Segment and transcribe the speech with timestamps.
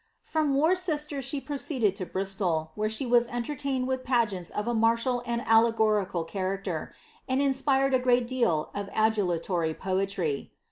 [0.17, 4.73] "* From Worcester she proceeded to Brislol, where she was enlertains with pageants of a
[4.73, 6.91] martial and allegorical character,
[7.29, 10.53] and inspired a gKi deal of adulatory poetry.